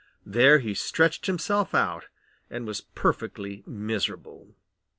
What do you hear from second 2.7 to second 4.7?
perfectly miserable.